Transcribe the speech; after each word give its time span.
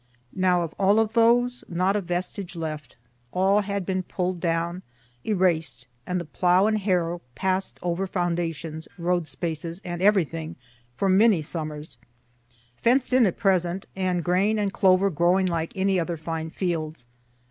Now 0.35 0.63
of 0.63 0.73
all 0.79 1.05
those 1.05 1.63
not 1.69 1.95
a 1.95 2.01
vestige 2.01 2.55
left; 2.55 2.95
all 3.31 3.61
had 3.61 3.85
been 3.85 4.01
pull'd 4.01 4.39
down, 4.39 4.81
erased, 5.23 5.87
and 6.07 6.19
the 6.19 6.25
plough 6.25 6.65
and 6.65 6.79
harrow 6.79 7.21
pass'd 7.35 7.77
over 7.83 8.07
foundations, 8.07 8.87
road 8.97 9.27
spaces 9.27 9.79
and 9.85 10.01
everything, 10.01 10.55
for 10.95 11.07
many 11.07 11.43
summers; 11.43 11.99
fenced 12.77 13.13
in 13.13 13.27
at 13.27 13.37
present, 13.37 13.85
and 13.95 14.23
grain 14.23 14.57
and 14.57 14.73
clover 14.73 15.11
growing 15.11 15.45
like 15.45 15.71
any 15.75 15.99
other 15.99 16.17
fine 16.17 16.49
fields. 16.49 17.05